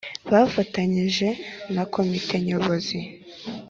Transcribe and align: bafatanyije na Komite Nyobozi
bafatanyije 0.31 1.27
na 1.75 1.83
Komite 1.93 2.35
Nyobozi 2.47 2.99